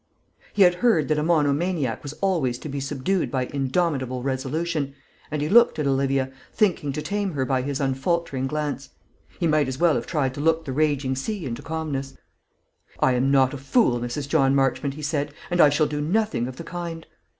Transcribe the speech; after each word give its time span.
He 0.53 0.63
had 0.63 0.73
heard 0.81 1.09
that 1.09 1.19
a 1.19 1.21
monomaniac 1.21 2.01
was 2.01 2.13
always 2.21 2.57
to 2.57 2.67
be 2.67 2.79
subdued 2.79 3.29
by 3.29 3.45
indomitable 3.45 4.23
resolution, 4.23 4.95
and 5.29 5.43
he 5.43 5.47
looked 5.47 5.77
at 5.77 5.85
Olivia, 5.85 6.31
thinking 6.51 6.91
to 6.93 7.03
tame 7.03 7.33
her 7.33 7.45
by 7.45 7.61
his 7.61 7.79
unfaltering 7.79 8.47
glance. 8.47 8.89
He 9.39 9.45
might 9.45 9.67
as 9.67 9.77
well 9.77 9.93
have 9.93 10.07
tried 10.07 10.33
to 10.33 10.41
look 10.41 10.65
the 10.65 10.73
raging 10.73 11.15
sea 11.15 11.45
into 11.45 11.61
calmness. 11.61 12.15
"I 12.99 13.13
am 13.13 13.29
not 13.29 13.53
a 13.53 13.57
fool, 13.59 13.99
Mrs. 13.99 14.27
John 14.27 14.55
Marchmont," 14.55 14.95
he 14.95 15.03
said, 15.03 15.35
"and 15.51 15.61
I 15.61 15.69
shall 15.69 15.85
do 15.85 16.01
nothing 16.01 16.47
of 16.47 16.55
the 16.55 16.63
kind." 16.63 17.05